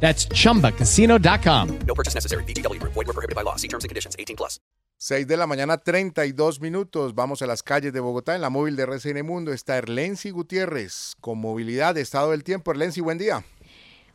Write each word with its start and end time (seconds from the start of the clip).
That's 0.00 0.26
chumbacasino.com. 0.28 1.78
No 1.86 1.94
purchase 1.94 2.14
necessary. 2.14 2.44
VGW 2.44 2.80
Group. 2.80 2.94
Void 2.94 3.06
were 3.08 3.12
prohibited 3.12 3.36
by 3.36 3.42
law. 3.44 3.56
See 3.56 3.68
terms 3.68 3.84
and 3.84 3.90
conditions. 3.90 4.16
18 4.18 4.36
plus. 4.36 4.58
6 5.00 5.28
de 5.28 5.36
la 5.36 5.46
mañana, 5.46 5.78
32 5.78 6.60
minutos. 6.60 7.14
Vamos 7.14 7.40
a 7.40 7.46
las 7.46 7.62
calles 7.62 7.92
de 7.92 8.00
Bogotá. 8.00 8.34
En 8.34 8.40
la 8.40 8.50
móvil 8.50 8.74
de 8.74 8.82
RCN 8.82 9.24
Mundo 9.24 9.52
está 9.52 9.78
Erlensi 9.78 10.30
Gutiérrez 10.30 11.14
con 11.20 11.38
movilidad, 11.38 11.96
estado 11.96 12.32
del 12.32 12.42
tiempo. 12.42 12.72
Erlensi, 12.72 13.00
buen 13.00 13.16
día. 13.16 13.44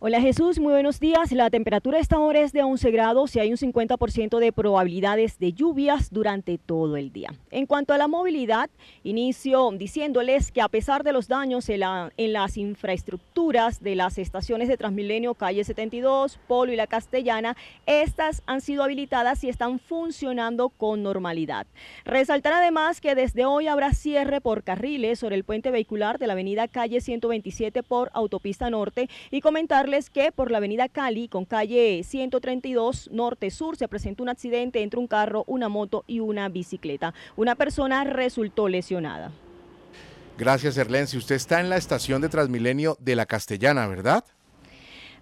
Hola 0.06 0.20
Jesús, 0.20 0.60
muy 0.60 0.74
buenos 0.74 1.00
días. 1.00 1.32
La 1.32 1.50
temperatura 1.50 1.98
esta 1.98 2.20
hora 2.20 2.42
es 2.42 2.52
de 2.52 2.62
11 2.62 2.92
grados 2.92 3.34
y 3.38 3.40
hay 3.40 3.52
un 3.52 3.58
50% 3.58 4.38
de 4.38 4.52
probabilidades 4.52 5.40
de 5.40 5.54
lluvias 5.54 6.12
durante 6.12 6.58
todo 6.58 6.98
el 6.98 7.14
día. 7.14 7.30
En 7.52 7.66
cuanto 7.66 7.94
a 7.94 7.98
la 7.98 8.10
movilidad, 8.10 8.70
inicio 9.04 9.72
diciéndoles 9.72 10.52
que 10.52 10.60
a 10.60 10.68
pesar 10.68 11.06
de 11.06 11.14
los 11.14 11.30
daños 11.30 11.70
en, 11.70 11.84
en 12.18 12.34
las 12.34 12.58
infraestructuras 12.58 13.82
de 13.82 13.96
las 13.96 14.18
estaciones 14.18 14.68
de 14.68 14.76
Transmilenio, 14.76 15.36
calle 15.36 15.64
72, 15.64 16.38
Polo 16.50 16.74
y 16.74 16.76
la 16.76 16.88
Castellana, 16.88 17.56
estas 17.86 18.44
han 18.46 18.60
sido 18.60 18.84
habilitadas 18.84 19.42
y 19.46 19.48
están 19.48 19.80
funcionando 19.80 20.68
con 20.68 21.02
normalidad. 21.02 21.66
Resaltar 22.04 22.52
además 22.52 23.00
que 23.00 23.16
desde 23.16 23.46
hoy 23.46 23.68
habrá 23.68 23.94
cierre 23.94 24.42
por 24.42 24.64
carriles 24.64 25.20
sobre 25.20 25.38
el 25.38 25.46
puente 25.46 25.72
vehicular 25.72 26.20
de 26.20 26.28
la 26.28 26.34
avenida 26.34 26.68
calle 26.68 27.00
127 27.00 27.84
por 27.84 28.12
Autopista 28.14 28.70
Norte 28.70 29.08
y 29.32 29.40
comentarles 29.40 29.93
que 30.10 30.32
por 30.32 30.50
la 30.50 30.58
avenida 30.58 30.90
Cali 30.90 31.28
con 31.28 31.46
calle 31.46 32.02
132 32.04 33.12
norte-sur 33.12 33.78
se 33.78 33.88
presentó 33.88 34.24
un 34.24 34.30
accidente 34.30 34.82
entre 34.82 35.00
un 35.00 35.06
carro, 35.06 35.44
una 35.46 35.70
moto 35.70 36.04
y 36.08 36.20
una 36.20 36.50
bicicleta. 36.50 37.14
Una 37.36 37.54
persona 37.54 38.04
resultó 38.04 38.68
lesionada. 38.68 39.32
Gracias, 40.36 40.78
Erlensi. 40.78 41.16
Usted 41.18 41.36
está 41.36 41.60
en 41.60 41.70
la 41.70 41.78
estación 41.78 42.24
de 42.24 42.30
Transmilenio 42.30 42.98
de 43.00 43.16
la 43.16 43.28
Castellana, 43.28 43.86
¿verdad? 43.86 44.24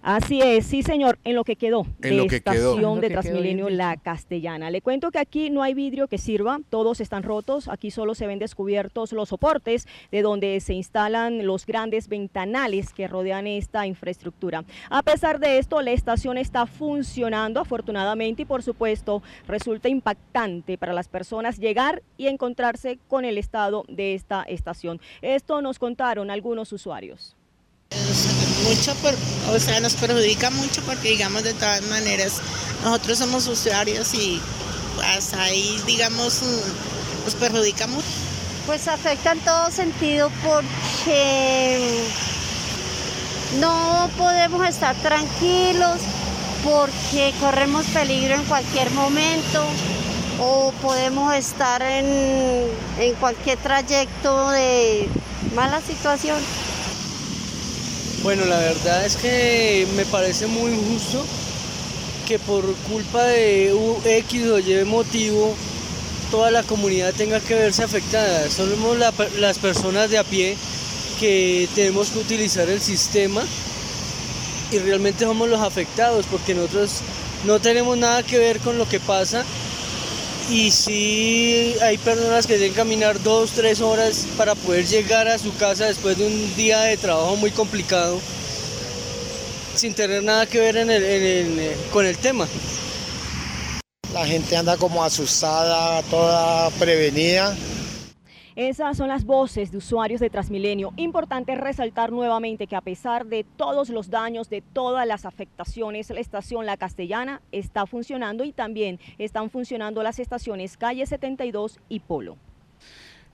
Así 0.02 0.42
es, 0.42 0.66
sí 0.66 0.82
señor, 0.82 1.20
en 1.22 1.36
lo 1.36 1.44
que 1.44 1.54
quedó 1.54 1.86
En 2.02 2.10
de 2.10 2.16
lo 2.16 2.26
que 2.26 2.40
quedó. 2.40 2.70
estación 2.70 3.00
de 3.00 3.10
Transmilenio 3.10 3.70
La 3.70 3.96
Castellana. 3.96 4.68
Le 4.72 4.82
cuento 4.82 5.12
que 5.12 5.20
aquí 5.20 5.48
no 5.48 5.62
hay 5.62 5.74
vidrio 5.74 6.08
que 6.08 6.18
sirva, 6.18 6.58
todos 6.70 7.00
están 7.00 7.22
rotos, 7.22 7.68
aquí 7.68 7.92
solo 7.92 8.16
se 8.16 8.26
ven 8.26 8.40
descubiertos 8.40 9.12
los 9.12 9.28
soportes 9.28 9.86
de 10.10 10.22
donde 10.22 10.58
se 10.58 10.74
instalan 10.74 11.46
los 11.46 11.66
grandes 11.66 12.08
ventanales 12.08 12.92
que 12.92 13.06
rodean 13.06 13.46
esta 13.46 13.86
infraestructura. 13.86 14.64
A 14.90 15.04
pesar 15.04 15.38
de 15.38 15.58
esto, 15.58 15.80
la 15.82 15.92
estación 15.92 16.36
está 16.36 16.66
funcionando 16.66 17.60
afortunadamente 17.60 18.42
y 18.42 18.44
por 18.44 18.64
supuesto 18.64 19.22
resulta 19.46 19.88
impactante 19.88 20.78
para 20.78 20.94
las 20.94 21.06
personas 21.06 21.58
llegar 21.58 22.02
y 22.16 22.26
encontrarse 22.26 22.98
con 23.06 23.24
el 23.24 23.38
estado 23.38 23.84
de 23.86 24.14
esta 24.14 24.42
estación. 24.42 25.00
Esto 25.20 25.62
nos 25.62 25.78
contaron 25.78 26.28
algunos 26.28 26.72
usuarios. 26.72 27.36
Mucho, 28.62 28.94
por, 28.96 29.14
o 29.54 29.58
sea, 29.58 29.80
nos 29.80 29.94
perjudica 29.94 30.50
mucho 30.50 30.82
porque 30.82 31.10
digamos 31.10 31.42
de 31.42 31.54
todas 31.54 31.82
maneras 31.82 32.34
nosotros 32.84 33.18
somos 33.18 33.46
usuarios 33.46 34.14
y 34.14 34.40
pues 34.96 35.34
ahí 35.34 35.80
digamos 35.86 36.42
mm, 36.42 37.24
nos 37.24 37.34
perjudica 37.34 37.86
mucho. 37.86 38.06
Pues 38.66 38.88
afecta 38.88 39.32
en 39.32 39.40
todo 39.40 39.70
sentido 39.70 40.30
porque 40.44 42.04
no 43.60 44.08
podemos 44.16 44.66
estar 44.66 44.94
tranquilos 44.96 45.98
porque 46.64 47.34
corremos 47.40 47.84
peligro 47.86 48.34
en 48.34 48.44
cualquier 48.44 48.90
momento 48.92 49.64
o 50.40 50.72
podemos 50.80 51.34
estar 51.34 51.82
en, 51.82 52.06
en 52.98 53.14
cualquier 53.14 53.58
trayecto 53.58 54.50
de 54.50 55.08
mala 55.54 55.80
situación. 55.80 56.38
Bueno, 58.22 58.44
la 58.44 58.58
verdad 58.58 59.04
es 59.04 59.16
que 59.16 59.86
me 59.96 60.04
parece 60.04 60.46
muy 60.46 60.72
injusto 60.72 61.24
que 62.26 62.38
por 62.38 62.64
culpa 62.88 63.24
de 63.24 63.74
X 64.04 64.46
o 64.46 64.58
Y 64.60 64.84
motivo 64.84 65.54
toda 66.30 66.50
la 66.50 66.62
comunidad 66.62 67.12
tenga 67.14 67.40
que 67.40 67.54
verse 67.54 67.82
afectada. 67.82 68.48
Somos 68.48 68.96
la- 68.96 69.12
las 69.40 69.58
personas 69.58 70.08
de 70.10 70.18
a 70.18 70.24
pie 70.24 70.56
que 71.18 71.68
tenemos 71.74 72.10
que 72.10 72.20
utilizar 72.20 72.68
el 72.68 72.80
sistema 72.80 73.42
y 74.70 74.78
realmente 74.78 75.24
somos 75.24 75.48
los 75.48 75.60
afectados 75.60 76.24
porque 76.30 76.54
nosotros 76.54 77.00
no 77.44 77.60
tenemos 77.60 77.98
nada 77.98 78.22
que 78.22 78.38
ver 78.38 78.60
con 78.60 78.78
lo 78.78 78.88
que 78.88 79.00
pasa 79.00 79.44
y 80.48 80.70
sí 80.70 81.74
hay 81.82 81.98
personas 81.98 82.46
que 82.46 82.58
deben 82.58 82.74
caminar 82.74 83.22
dos, 83.22 83.52
tres 83.52 83.80
horas 83.80 84.26
para 84.36 84.54
poder 84.54 84.86
llegar 84.86 85.28
a 85.28 85.38
su 85.38 85.54
casa 85.56 85.86
después 85.86 86.18
de 86.18 86.26
un 86.26 86.56
día 86.56 86.80
de 86.80 86.96
trabajo 86.96 87.36
muy 87.36 87.50
complicado 87.50 88.20
sin 89.74 89.94
tener 89.94 90.22
nada 90.22 90.46
que 90.46 90.60
ver 90.60 91.76
con 91.90 92.06
el 92.06 92.16
tema. 92.18 92.46
La 94.12 94.26
gente 94.26 94.56
anda 94.56 94.76
como 94.76 95.02
asustada, 95.02 96.02
toda 96.02 96.70
prevenida. 96.70 97.56
Esas 98.54 98.98
son 98.98 99.08
las 99.08 99.24
voces 99.24 99.72
de 99.72 99.78
usuarios 99.78 100.20
de 100.20 100.28
Transmilenio. 100.28 100.92
Importante 100.96 101.54
resaltar 101.54 102.12
nuevamente 102.12 102.66
que 102.66 102.76
a 102.76 102.82
pesar 102.82 103.24
de 103.24 103.44
todos 103.44 103.88
los 103.88 104.10
daños, 104.10 104.50
de 104.50 104.60
todas 104.60 105.06
las 105.06 105.24
afectaciones, 105.24 106.10
la 106.10 106.20
estación 106.20 106.66
La 106.66 106.76
Castellana 106.76 107.40
está 107.50 107.86
funcionando 107.86 108.44
y 108.44 108.52
también 108.52 109.00
están 109.16 109.48
funcionando 109.48 110.02
las 110.02 110.18
estaciones 110.18 110.76
Calle 110.76 111.06
72 111.06 111.80
y 111.88 112.00
Polo. 112.00 112.36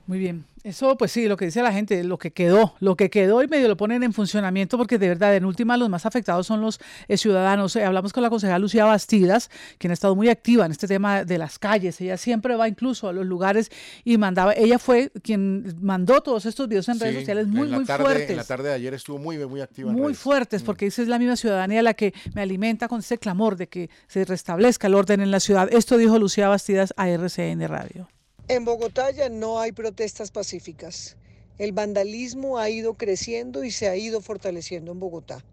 Muy 0.09 0.17
bien. 0.17 0.43
Eso, 0.63 0.97
pues 0.97 1.11
sí, 1.11 1.27
lo 1.27 1.37
que 1.37 1.45
dice 1.45 1.61
la 1.61 1.71
gente, 1.71 2.03
lo 2.03 2.17
que 2.17 2.31
quedó, 2.31 2.73
lo 2.79 2.95
que 2.95 3.11
quedó 3.11 3.43
y 3.43 3.47
medio 3.47 3.67
lo 3.67 3.77
ponen 3.77 4.01
en 4.01 4.11
funcionamiento 4.11 4.75
porque 4.75 4.97
de 4.97 5.07
verdad, 5.07 5.35
en 5.35 5.45
última, 5.45 5.77
los 5.77 5.87
más 5.87 6.07
afectados 6.07 6.47
son 6.47 6.61
los 6.61 6.79
eh, 7.07 7.15
ciudadanos. 7.15 7.75
Eh, 7.75 7.85
hablamos 7.85 8.11
con 8.11 8.23
la 8.23 8.31
concejala 8.31 8.57
Lucía 8.57 8.85
Bastidas, 8.85 9.51
quien 9.77 9.91
ha 9.91 9.93
estado 9.93 10.15
muy 10.15 10.27
activa 10.27 10.65
en 10.65 10.71
este 10.71 10.87
tema 10.87 11.23
de 11.23 11.37
las 11.37 11.59
calles. 11.59 12.01
Ella 12.01 12.17
siempre 12.17 12.55
va 12.55 12.67
incluso 12.67 13.07
a 13.07 13.13
los 13.13 13.23
lugares 13.23 13.69
y 14.03 14.17
mandaba, 14.17 14.53
ella 14.53 14.79
fue 14.79 15.11
quien 15.21 15.75
mandó 15.79 16.21
todos 16.21 16.47
estos 16.47 16.67
videos 16.67 16.89
en 16.89 16.99
redes 16.99 17.19
sociales 17.19 17.45
muy, 17.45 17.67
muy 17.67 17.85
tarde, 17.85 18.03
fuertes. 18.03 18.29
En 18.31 18.37
la 18.37 18.45
tarde 18.45 18.69
de 18.69 18.73
ayer 18.73 18.95
estuvo 18.95 19.19
muy, 19.19 19.37
muy 19.45 19.61
activa. 19.61 19.91
en 19.91 19.95
Muy 19.95 20.05
redes. 20.07 20.17
fuertes, 20.17 20.63
porque 20.63 20.87
esa 20.87 21.03
es 21.03 21.07
la 21.07 21.19
misma 21.19 21.35
ciudadanía 21.35 21.83
la 21.83 21.93
que 21.93 22.15
me 22.33 22.41
alimenta 22.41 22.87
con 22.87 23.01
ese 23.01 23.19
clamor 23.19 23.57
de 23.57 23.69
que 23.69 23.91
se 24.07 24.25
restablezca 24.25 24.87
el 24.87 24.95
orden 24.95 25.21
en 25.21 25.29
la 25.29 25.39
ciudad. 25.39 25.71
Esto 25.71 25.97
dijo 25.97 26.17
Lucía 26.17 26.49
Bastidas 26.49 26.95
a 26.97 27.07
RCN 27.09 27.67
Radio. 27.67 28.07
En 28.51 28.65
Bogotá 28.65 29.11
ya 29.11 29.29
no 29.29 29.59
hay 29.59 29.71
protestas 29.73 30.31
pacíficas. 30.31 31.17
El 31.59 31.71
vandalismo 31.71 32.57
ha 32.57 32.67
ido 32.71 32.95
creciendo 32.95 33.63
y 33.63 33.69
se 33.69 33.87
ha 33.87 33.95
ido 33.95 34.21
fortaleciendo 34.21 34.91
en 34.91 34.99
Bogotá. 34.99 35.45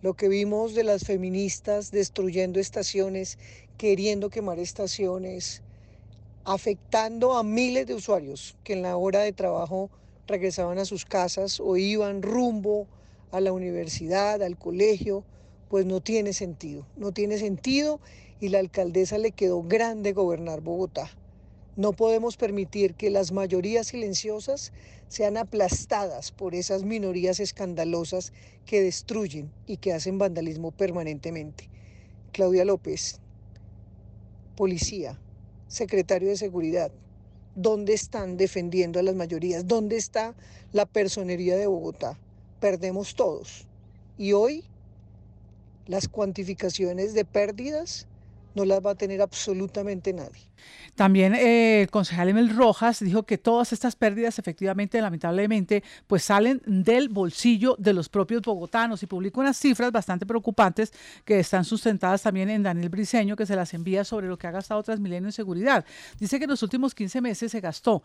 Lo 0.00 0.14
que 0.14 0.28
vimos 0.28 0.76
de 0.76 0.84
las 0.84 1.02
feministas 1.02 1.90
destruyendo 1.90 2.60
estaciones, 2.60 3.36
queriendo 3.76 4.30
quemar 4.30 4.60
estaciones, 4.60 5.64
afectando 6.44 7.34
a 7.34 7.42
miles 7.42 7.88
de 7.88 7.94
usuarios 7.94 8.56
que 8.62 8.74
en 8.74 8.82
la 8.82 8.96
hora 8.96 9.22
de 9.22 9.32
trabajo 9.32 9.90
regresaban 10.28 10.78
a 10.78 10.84
sus 10.84 11.04
casas 11.04 11.58
o 11.58 11.76
iban 11.76 12.22
rumbo 12.22 12.86
a 13.32 13.40
la 13.40 13.52
universidad, 13.52 14.40
al 14.40 14.56
colegio, 14.56 15.24
pues 15.68 15.84
no 15.84 16.00
tiene 16.00 16.32
sentido. 16.32 16.86
No 16.94 17.10
tiene 17.10 17.38
sentido 17.38 17.98
y 18.38 18.50
la 18.50 18.60
alcaldesa 18.60 19.18
le 19.18 19.32
quedó 19.32 19.64
grande 19.64 20.12
gobernar 20.12 20.60
Bogotá. 20.60 21.10
No 21.80 21.94
podemos 21.94 22.36
permitir 22.36 22.92
que 22.92 23.08
las 23.08 23.32
mayorías 23.32 23.86
silenciosas 23.86 24.70
sean 25.08 25.38
aplastadas 25.38 26.30
por 26.30 26.54
esas 26.54 26.82
minorías 26.82 27.40
escandalosas 27.40 28.34
que 28.66 28.82
destruyen 28.82 29.50
y 29.66 29.78
que 29.78 29.94
hacen 29.94 30.18
vandalismo 30.18 30.72
permanentemente. 30.72 31.70
Claudia 32.32 32.66
López, 32.66 33.18
policía, 34.56 35.18
secretario 35.68 36.28
de 36.28 36.36
Seguridad? 36.36 36.92
¿Dónde 37.54 37.94
están 37.94 38.36
defendiendo 38.36 38.98
a 38.98 39.02
las 39.02 39.14
mayorías? 39.14 39.66
¿Dónde 39.66 39.96
está 39.96 40.34
la 40.72 40.84
personería 40.84 41.56
de 41.56 41.66
Bogotá? 41.66 42.18
Perdemos 42.60 43.14
todos. 43.14 43.66
Y 44.18 44.32
hoy 44.32 44.64
las 45.86 46.08
cuantificaciones 46.08 47.14
de 47.14 47.24
pérdidas 47.24 48.06
no 48.54 48.64
las 48.64 48.84
va 48.84 48.92
a 48.92 48.94
tener 48.94 49.20
absolutamente 49.20 50.12
nadie. 50.12 50.50
También 50.94 51.34
eh, 51.34 51.82
el 51.82 51.90
concejal 51.90 52.28
Emel 52.28 52.54
Rojas 52.54 53.00
dijo 53.00 53.22
que 53.22 53.38
todas 53.38 53.72
estas 53.72 53.96
pérdidas 53.96 54.38
efectivamente, 54.38 55.00
lamentablemente, 55.00 55.82
pues 56.06 56.24
salen 56.24 56.60
del 56.66 57.08
bolsillo 57.08 57.76
de 57.78 57.92
los 57.92 58.08
propios 58.08 58.42
bogotanos 58.42 59.02
y 59.02 59.06
publica 59.06 59.40
unas 59.40 59.56
cifras 59.56 59.92
bastante 59.92 60.26
preocupantes 60.26 60.92
que 61.24 61.40
están 61.40 61.64
sustentadas 61.64 62.22
también 62.22 62.50
en 62.50 62.62
Daniel 62.62 62.90
Briceño, 62.90 63.36
que 63.36 63.46
se 63.46 63.56
las 63.56 63.72
envía 63.72 64.04
sobre 64.04 64.28
lo 64.28 64.36
que 64.36 64.46
ha 64.46 64.50
gastado 64.50 64.82
Transmilenio 64.82 65.28
en 65.28 65.32
seguridad. 65.32 65.84
Dice 66.18 66.38
que 66.38 66.44
en 66.44 66.50
los 66.50 66.62
últimos 66.62 66.94
15 66.94 67.20
meses 67.20 67.52
se 67.52 67.60
gastó 67.60 68.02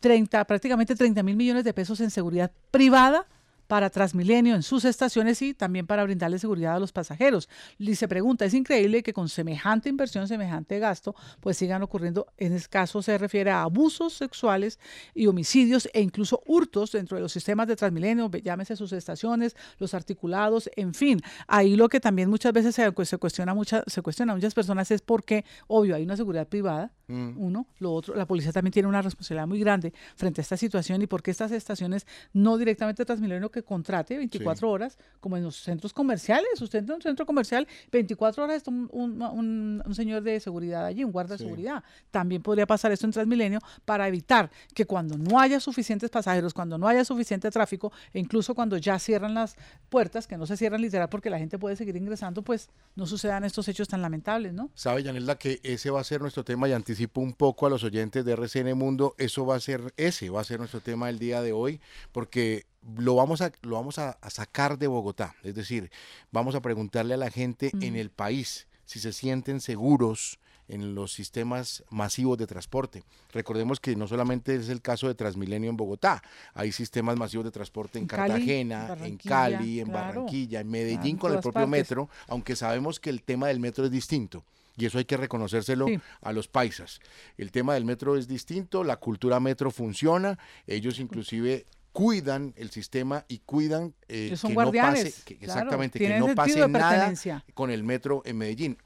30, 0.00 0.44
prácticamente 0.44 0.94
30 0.94 1.22
mil 1.22 1.36
millones 1.36 1.64
de 1.64 1.74
pesos 1.74 2.00
en 2.00 2.10
seguridad 2.10 2.52
privada 2.70 3.26
para 3.66 3.90
Transmilenio 3.90 4.54
en 4.54 4.62
sus 4.62 4.84
estaciones 4.84 5.42
y 5.42 5.54
también 5.54 5.86
para 5.86 6.04
brindarle 6.04 6.38
seguridad 6.38 6.76
a 6.76 6.78
los 6.78 6.92
pasajeros. 6.92 7.48
Y 7.78 7.94
se 7.94 8.08
pregunta, 8.08 8.44
es 8.44 8.54
increíble 8.54 9.02
que 9.02 9.12
con 9.12 9.28
semejante 9.28 9.88
inversión, 9.88 10.28
semejante 10.28 10.78
gasto, 10.78 11.14
pues 11.40 11.56
sigan 11.56 11.82
ocurriendo, 11.82 12.26
en 12.36 12.52
este 12.52 12.68
caso 12.68 13.02
se 13.02 13.18
refiere 13.18 13.50
a 13.50 13.62
abusos 13.62 14.12
sexuales 14.14 14.78
y 15.14 15.26
homicidios 15.26 15.88
e 15.92 16.00
incluso 16.00 16.42
hurtos 16.46 16.92
dentro 16.92 17.16
de 17.16 17.22
los 17.22 17.32
sistemas 17.32 17.66
de 17.68 17.76
Transmilenio, 17.76 18.30
llámese 18.30 18.76
sus 18.76 18.92
estaciones, 18.92 19.56
los 19.78 19.94
articulados, 19.94 20.70
en 20.76 20.94
fin. 20.94 21.20
Ahí 21.46 21.76
lo 21.76 21.88
que 21.88 22.00
también 22.00 22.30
muchas 22.30 22.52
veces 22.52 22.74
se, 22.74 22.90
pues, 22.92 23.08
se 23.08 23.18
cuestiona, 23.18 23.54
mucha, 23.54 23.82
se 23.86 24.02
cuestiona 24.02 24.32
a 24.32 24.36
muchas 24.36 24.54
personas 24.54 24.90
es 24.90 25.02
porque, 25.02 25.44
obvio, 25.66 25.94
hay 25.94 26.04
una 26.04 26.16
seguridad 26.16 26.46
privada, 26.46 26.92
mm. 27.08 27.34
uno, 27.36 27.66
lo 27.78 27.92
otro, 27.92 28.14
la 28.14 28.26
policía 28.26 28.52
también 28.52 28.72
tiene 28.72 28.88
una 28.88 29.02
responsabilidad 29.02 29.46
muy 29.46 29.60
grande 29.60 29.92
frente 30.14 30.40
a 30.40 30.42
esta 30.42 30.56
situación 30.56 31.02
y 31.02 31.06
porque 31.06 31.30
estas 31.30 31.52
estaciones 31.52 32.06
no 32.32 32.58
directamente 32.58 33.04
Transmilenio 33.04 33.50
que 33.56 33.62
contrate 33.62 34.18
24 34.18 34.70
horas, 34.70 34.98
como 35.18 35.36
en 35.36 35.44
los 35.44 35.56
centros 35.56 35.94
comerciales. 35.94 36.60
Usted 36.60 36.80
entra 36.80 36.94
en 36.94 36.98
un 36.98 37.02
centro 37.02 37.24
comercial, 37.24 37.66
24 37.90 38.44
horas 38.44 38.56
está 38.58 38.70
un, 38.70 38.90
un, 38.92 39.94
señor 39.94 40.22
de 40.22 40.38
seguridad 40.40 40.84
allí, 40.84 41.04
un 41.04 41.12
guarda 41.12 41.36
de 41.36 41.44
seguridad. 41.44 41.82
También 42.10 42.42
podría 42.42 42.66
pasar 42.66 42.92
esto 42.92 43.06
en 43.06 43.12
Transmilenio 43.12 43.60
para 43.86 44.06
evitar 44.08 44.50
que 44.74 44.84
cuando 44.84 45.16
no 45.16 45.40
haya 45.40 45.58
suficientes 45.58 46.10
pasajeros, 46.10 46.52
cuando 46.52 46.76
no 46.76 46.86
haya 46.86 47.02
suficiente 47.02 47.50
tráfico, 47.50 47.92
e 48.12 48.18
incluso 48.18 48.54
cuando 48.54 48.76
ya 48.76 48.98
cierran 48.98 49.32
las 49.32 49.56
puertas, 49.88 50.26
que 50.26 50.36
no 50.36 50.44
se 50.44 50.58
cierran 50.58 50.82
literal 50.82 51.08
porque 51.08 51.30
la 51.30 51.38
gente 51.38 51.58
puede 51.58 51.76
seguir 51.76 51.96
ingresando, 51.96 52.42
pues 52.42 52.68
no 52.94 53.06
sucedan 53.06 53.44
estos 53.44 53.68
hechos 53.68 53.88
tan 53.88 54.02
lamentables, 54.02 54.52
¿no? 54.52 54.70
Sabe, 54.74 55.02
Yanelda, 55.02 55.38
que 55.38 55.60
ese 55.62 55.88
va 55.88 56.00
a 56.00 56.04
ser 56.04 56.20
nuestro 56.20 56.44
tema 56.44 56.68
y 56.68 56.72
anticipo 56.72 57.22
un 57.22 57.32
poco 57.32 57.64
a 57.66 57.70
los 57.70 57.84
oyentes 57.84 58.22
de 58.22 58.32
RCN 58.32 58.76
Mundo, 58.76 59.14
eso 59.16 59.46
va 59.46 59.56
a 59.56 59.60
ser, 59.60 59.94
ese 59.96 60.28
va 60.28 60.42
a 60.42 60.44
ser 60.44 60.58
nuestro 60.58 60.80
tema 60.80 61.08
el 61.08 61.18
día 61.18 61.40
de 61.40 61.52
hoy, 61.52 61.80
porque 62.12 62.66
lo 62.96 63.14
vamos 63.16 63.40
a, 63.40 63.52
lo 63.62 63.76
vamos 63.76 63.98
a, 63.98 64.18
sacar 64.30 64.78
de 64.78 64.86
Bogotá. 64.86 65.34
Es 65.42 65.54
decir, 65.54 65.90
vamos 66.30 66.54
a 66.54 66.60
preguntarle 66.60 67.14
a 67.14 67.18
la 67.18 67.30
gente 67.30 67.70
en 67.80 67.96
el 67.96 68.10
país 68.10 68.66
si 68.84 69.00
se 69.00 69.12
sienten 69.12 69.60
seguros 69.60 70.38
en 70.68 70.94
los 70.94 71.12
sistemas 71.12 71.84
masivos 71.90 72.38
de 72.38 72.46
transporte. 72.46 73.04
Recordemos 73.32 73.78
que 73.78 73.94
no 73.94 74.08
solamente 74.08 74.56
es 74.56 74.68
el 74.68 74.82
caso 74.82 75.06
de 75.06 75.14
Transmilenio 75.14 75.70
en 75.70 75.76
Bogotá, 75.76 76.22
hay 76.54 76.72
sistemas 76.72 77.16
masivos 77.16 77.44
de 77.44 77.52
transporte 77.52 77.98
en, 77.98 78.06
Cartagena, 78.06 78.96
en 79.00 79.16
Cali, 79.16 79.80
en 79.80 79.92
Barranquilla, 79.92 80.60
en 80.60 80.70
Medellín 80.70 81.18
con 81.18 81.32
el 81.32 81.40
propio 81.40 81.66
metro, 81.66 82.08
aunque 82.26 82.56
sabemos 82.56 82.98
que 82.98 83.10
el 83.10 83.22
tema 83.22 83.48
del 83.48 83.60
metro 83.60 83.84
es 83.84 83.90
distinto. 83.90 84.44
Y 84.78 84.84
eso 84.84 84.98
hay 84.98 85.06
que 85.06 85.16
reconocérselo 85.16 85.86
a 86.20 86.32
los 86.32 86.48
paisas. 86.48 87.00
El 87.38 87.50
tema 87.50 87.72
del 87.74 87.86
metro 87.86 88.16
es 88.16 88.28
distinto, 88.28 88.84
la 88.84 88.96
cultura 88.96 89.40
metro 89.40 89.70
funciona, 89.70 90.38
ellos 90.66 91.00
inclusive 91.00 91.64
cuidan 91.96 92.52
el 92.58 92.70
sistema 92.70 93.24
y 93.26 93.38
cuidan 93.38 93.94
eh, 94.06 94.36
que, 94.38 94.52
no 94.52 94.70
pase, 94.70 95.14
exactamente, 95.40 95.98
que 95.98 96.18
no 96.18 96.34
pase 96.34 96.68
nada 96.68 97.14
con 97.54 97.70
el 97.70 97.84
metro 97.84 98.20
en 98.26 98.36
Medellín. 98.36 98.76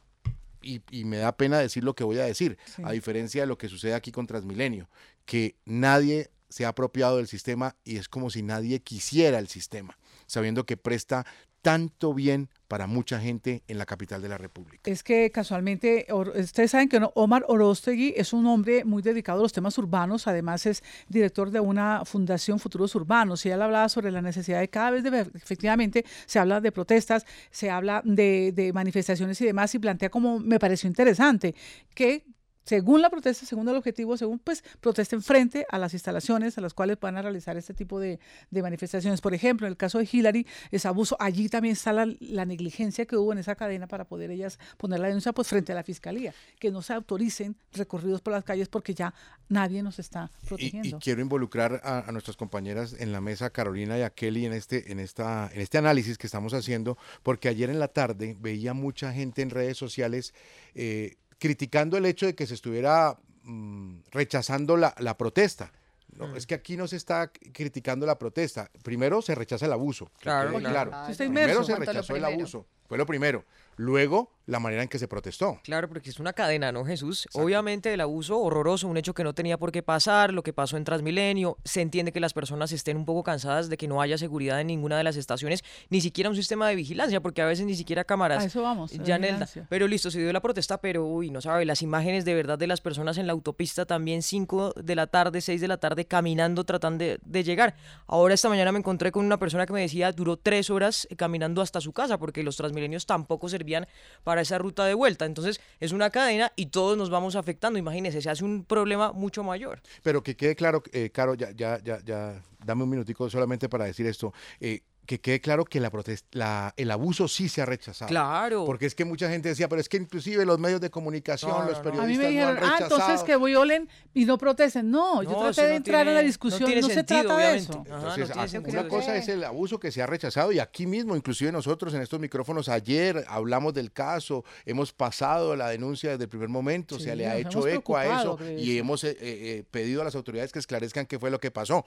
Y, 0.63 0.81
me 1.05 1.17
da 1.17 1.37
pena 1.37 1.59
decir 1.59 1.83
lo 1.83 1.97
que 1.97 2.05
voy 2.05 2.21
a 2.21 2.25
decir, 2.25 2.57
a 2.85 2.93
diferencia 2.93 3.41
de 3.41 3.49
lo 3.49 3.59
que 3.59 3.69
sucede 3.69 3.95
aquí 3.95 4.13
con 4.13 4.29
Transmilenio, 4.29 4.89
que 5.25 5.57
nadie 5.65 6.31
se 6.49 6.65
ha 6.65 6.69
apropiado 6.69 7.17
del 7.17 7.27
sistema 7.27 7.75
y 7.83 7.97
es 7.97 8.09
como 8.09 8.31
si 8.31 8.45
nadie 8.45 8.79
quisiera 8.79 9.41
el 9.41 9.49
sistema, 9.49 9.99
sabiendo 10.27 10.65
que 10.65 10.77
presta 10.77 11.27
tanto 11.63 12.15
bien 12.15 12.49
para 12.69 12.87
mucha 12.87 13.19
gente 13.21 13.63
en 13.67 13.79
la 13.79 13.87
capital 13.87 14.23
de 14.23 14.29
la 14.29 14.39
República. 14.39 14.89
Es 14.89 15.03
que 15.03 15.31
casualmente, 15.31 16.07
ustedes 16.11 16.71
saben 16.71 16.89
que 16.89 17.01
Omar 17.15 17.45
Orostegui 17.49 18.15
es 18.17 18.33
un 18.33 18.47
hombre 18.47 18.85
muy 18.85 19.03
dedicado 19.03 19.41
a 19.41 19.43
los 19.43 19.53
temas 19.53 19.77
urbanos, 19.77 20.29
además 20.29 20.67
es 20.67 20.83
director 21.09 21.51
de 21.51 21.61
una 21.61 22.05
fundación 22.05 22.59
Futuros 22.61 22.95
Urbanos 22.95 23.45
y 23.45 23.51
él 23.51 23.61
hablaba 23.61 23.89
sobre 23.89 24.11
la 24.11 24.23
necesidad 24.23 24.61
de 24.61 24.69
cada 24.69 24.93
vez 24.93 25.03
de, 25.03 25.19
efectivamente, 25.35 26.05
se 26.27 26.39
habla 26.39 26.61
de 26.61 26.71
protestas, 26.71 27.27
se 27.51 27.71
habla 27.71 28.03
de, 28.05 28.53
de 28.55 28.73
manifestaciones 28.73 29.41
y 29.41 29.47
demás 29.47 29.75
y 29.75 29.79
plantea 29.81 30.11
como 30.11 30.39
me 30.39 30.59
pareció 30.59 30.87
interesante 30.87 31.55
que 31.95 32.25
según 32.71 33.03
la 33.03 33.11
protesta, 33.11 33.45
según 33.45 33.69
el 33.69 33.75
objetivo, 33.75 34.17
según 34.17 34.39
pues 34.39 34.63
protesten 34.81 35.23
frente 35.23 35.67
a 35.71 35.77
las 35.77 35.93
instalaciones 35.93 36.57
a 36.57 36.61
las 36.61 36.73
cuales 36.73 37.01
van 37.01 37.17
a 37.17 37.23
realizar 37.23 37.57
este 37.57 37.75
tipo 37.75 37.99
de, 37.99 38.21
manifestaciones. 38.53 39.21
Por 39.21 39.35
ejemplo, 39.35 39.67
en 39.67 39.73
el 39.73 39.77
caso 39.77 39.99
de 39.99 40.09
Hillary, 40.11 40.47
ese 40.71 40.87
abuso, 40.87 41.17
allí 41.19 41.49
también 41.49 41.73
está 41.73 41.93
la, 41.93 42.45
negligencia 42.45 43.07
que 43.07 43.17
hubo 43.17 43.33
en 43.33 43.39
esa 43.39 43.57
cadena 43.57 43.89
para 43.89 44.05
poder 44.05 44.31
ellas 44.31 44.61
poner 44.77 45.01
la 45.01 45.09
denuncia 45.09 45.33
pues 45.33 45.49
frente 45.49 45.73
a 45.73 45.75
la 45.75 45.83
fiscalía, 45.83 46.33
que 46.61 46.71
no 46.71 46.81
se 46.81 46.93
autoricen 46.93 47.57
recorridos 47.73 48.21
por 48.21 48.35
las 48.35 48.45
calles 48.45 48.69
porque 48.69 48.95
ya 48.95 49.15
nadie 49.49 49.83
nos 49.83 49.99
está 49.99 50.31
protegiendo. 50.47 50.99
Y, 50.99 51.01
quiero 51.01 51.21
involucrar 51.23 51.81
a, 51.83 52.13
nuestras 52.13 52.37
compañeras 52.37 52.95
en 53.01 53.11
la 53.11 53.21
mesa, 53.21 53.51
Carolina 53.51 53.99
y 53.99 54.03
a 54.03 54.11
Kelly, 54.11 54.47
en 54.47 54.53
este, 54.53 54.93
en, 54.93 55.01
esta, 55.01 55.51
en 55.53 55.61
este 55.61 55.77
análisis 55.79 56.19
que 56.19 56.29
estamos 56.29 56.55
haciendo, 56.55 56.97
porque 57.25 57.49
ayer 57.49 57.69
en 57.69 57.81
la 57.81 57.89
tarde 57.89 58.37
veía 58.39 58.75
mucha 58.75 59.13
gente 59.13 59.43
en 59.43 59.51
redes 59.51 59.77
sociales 59.77 60.35
eh, 60.77 61.17
criticando 61.41 61.97
el 61.97 62.07
hecho 62.07 62.27
de 62.27 62.37
que 62.37 62.47
se 62.47 62.55
estuviera 62.55 63.19
mm, 63.43 64.03
rechazando 64.13 64.77
la, 64.77 64.93
protesta. 65.19 65.73
No, 66.15 66.29
mm. 66.29 66.37
Es 66.37 66.47
que 66.47 66.55
aquí 66.55 66.77
no 66.77 66.87
se 66.87 66.97
está 66.97 67.33
criticando 67.33 68.07
la 68.07 68.19
protesta. 68.19 68.71
Primero 68.85 69.23
se 69.23 69.35
rechaza 69.35 69.67
el 69.67 69.73
abuso. 69.73 70.13
Claro, 70.21 70.57
claro. 70.59 70.93
Primero 71.17 71.65
se 71.65 71.75
rechazó 71.75 72.15
el 72.15 72.25
abuso. 72.25 72.67
Fue 72.87 72.99
lo 72.99 73.07
primero. 73.07 73.45
Luego, 73.77 74.33
la 74.51 74.59
manera 74.59 74.83
en 74.83 74.89
que 74.89 74.99
se 74.99 75.07
protestó. 75.07 75.61
Claro, 75.63 75.89
porque 75.89 76.11
es 76.11 76.19
una 76.19 76.33
cadena, 76.33 76.73
¿no, 76.73 76.85
Jesús? 76.85 77.29
Obviamente 77.35 77.95
el 77.95 78.01
abuso 78.01 78.39
horroroso, 78.41 78.89
un 78.89 78.97
hecho 78.97 79.15
que 79.15 79.23
no 79.23 79.33
tenía 79.33 79.57
por 79.59 79.71
qué 79.71 79.83
pasar, 79.83 80.33
lo 80.33 80.43
que 80.43 80.53
pasó 80.53 80.77
en 80.77 80.83
Transmilenio, 80.83 81.57
se 81.65 81.81
entiende 81.81 82.13
que 82.13 82.19
las 82.19 82.33
personas 82.33 82.73
estén 82.73 82.97
un 82.97 83.05
poco 83.05 83.23
cansadas 83.23 83.69
de 83.69 83.77
que 83.77 83.87
no 83.87 84.03
haya 84.03 84.19
seguridad 84.19 84.61
en 84.61 84.67
ninguna 84.67 84.99
de 84.99 85.05
las 85.05 85.17
estaciones, 85.17 85.63
ni 85.89 86.01
siquiera 86.01 86.29
un 86.29 86.35
sistema 86.35 86.69
de 86.69 86.75
vigilancia, 86.75 87.21
porque 87.21 87.43
a 87.43 87.47
veces 87.47 87.65
ni 87.65 87.77
siquiera 87.77 88.03
cámaras. 88.05 88.43
A 88.43 88.47
eso 88.47 88.63
vamos. 88.63 88.93
Nelda. 88.93 89.49
Pero 89.69 89.87
listo, 89.87 90.11
se 90.11 90.19
dio 90.19 90.33
la 90.33 90.41
protesta, 90.41 90.81
pero 90.81 91.07
uy, 91.07 91.31
no 91.31 91.41
sabe, 91.41 91.65
las 91.65 91.83
imágenes 91.83 92.25
de 92.25 92.35
verdad 92.35 92.59
de 92.59 92.67
las 92.67 92.81
personas 92.81 93.19
en 93.19 93.27
la 93.29 93.33
autopista 93.33 93.87
también 93.87 94.23
5 94.23 94.75
de 94.83 94.95
la 94.97 95.07
tarde, 95.07 95.41
6 95.41 95.61
de 95.61 95.69
la 95.69 95.77
tarde, 95.77 96.07
caminando, 96.07 96.65
tratando 96.65 97.05
de, 97.05 97.19
de 97.23 97.45
llegar. 97.45 97.77
Ahora 98.09 98.35
esta 98.35 98.49
mañana 98.49 98.73
me 98.73 98.79
encontré 98.79 99.13
con 99.13 99.25
una 99.25 99.39
persona 99.39 99.65
que 99.65 99.73
me 99.73 99.81
decía, 99.81 100.11
duró 100.11 100.37
tres 100.37 100.71
horas 100.71 101.07
caminando 101.17 101.63
hasta 101.63 101.81
su 101.81 101.93
casa, 101.93 102.19
porque 102.19 102.43
los 102.43 102.57
Transmilenios 102.57 103.07
tampoco 103.07 103.49
servían 103.49 103.87
para 104.25 104.40
esa 104.41 104.59
ruta 104.59 104.85
de 104.85 104.95
vuelta. 104.95 105.27
Entonces 105.27 105.61
es 105.79 105.93
una 105.93 106.11
cadena 106.11 106.53
y 106.57 106.67
todos 106.67 106.97
nos 106.97 107.11
vamos 107.11 107.37
afectando. 107.37 107.79
Imagínense, 107.79 108.21
se 108.23 108.31
hace 108.31 108.45
un 108.45 108.65
problema 108.65 109.13
mucho 109.13 109.43
mayor. 109.43 109.81
Pero 110.03 110.23
que 110.23 110.37
quede 110.37 110.57
claro, 110.57 110.83
eh, 110.93 111.11
Caro, 111.11 111.35
ya, 111.35 111.51
ya, 111.51 111.79
ya, 111.83 112.01
ya, 112.05 112.43
dame 112.65 112.85
un 112.85 112.91
minutico 112.91 113.29
solamente 113.31 113.69
para 113.69 113.85
decir 113.85 114.07
esto. 114.07 114.33
Eh, 114.61 114.81
que 115.11 115.21
quede 115.21 115.41
claro 115.41 115.65
que 115.65 115.81
la 115.81 115.91
protesta, 115.91 116.73
el 116.77 116.89
abuso 116.89 117.27
sí 117.27 117.49
se 117.49 117.61
ha 117.61 117.67
rechazado. 117.67 118.09
Claro. 118.09 118.65
Porque 118.65 118.87
es 118.87 118.95
que 118.95 119.05
mucha 119.05 119.29
gente 119.29 119.49
decía, 119.49 119.69
pero 119.69 119.81
es 119.81 119.89
que 119.89 119.97
inclusive 119.97 120.47
los 120.47 120.61
medios 120.61 120.81
de 120.81 120.89
comunicación, 120.89 121.67
los 121.67 121.81
periodistas. 121.81 122.05
A 122.05 122.07
mí 122.07 122.17
me 122.17 122.29
dijeron, 122.29 122.59
ah, 122.63 122.79
entonces 122.81 123.25
que 123.25 123.37
violen 123.37 123.89
y 124.15 124.25
no 124.25 124.39
protesten. 124.39 124.89
No, 124.89 125.25
yo 125.25 125.37
traté 125.37 125.67
de 125.67 125.75
entrar 125.75 126.07
en 126.07 126.15
la 126.15 126.23
discusión, 126.23 126.71
no, 126.81 126.89
se 126.89 127.03
trata 127.03 127.37
de 127.37 127.57
eso. 127.57 127.85
entonces, 127.85 128.55
una 128.65 128.87
cosa 128.87 129.17
es 129.17 129.27
el 129.27 129.43
abuso 129.43 129.81
que 129.81 129.91
se 129.91 130.01
ha 130.01 130.07
rechazado 130.07 130.53
y 130.53 130.61
aquí 130.61 130.87
mismo, 130.87 131.17
inclusive 131.17 131.51
nosotros 131.51 131.93
en 131.93 132.03
estos 132.03 132.21
micrófonos 132.21 132.69
ayer 132.69 133.25
hablamos 133.27 133.75
del 133.75 133.91
caso, 133.91 134.45
hemos 134.65 134.93
pasado 134.93 135.57
la 135.57 135.71
denuncia 135.71 136.11
desde 136.11 136.23
el 136.23 136.31
primer 136.31 136.51
momento, 136.51 137.01
se 137.01 137.17
le 137.17 137.27
ha 137.27 137.37
hecho 137.37 137.67
eco 137.67 137.97
a 137.97 138.21
eso 138.21 138.39
y 138.57 138.79
hemos 138.79 139.03
eh, 139.03 139.17
eh, 139.21 139.65
pedido 139.73 140.03
a 140.03 140.05
las 140.05 140.15
autoridades 140.15 140.53
que 140.53 140.61
esclarezcan 140.61 141.07
qué 141.07 141.19
fue 141.19 141.33
lo 141.33 141.41
que 141.41 141.51
pasó, 141.51 141.85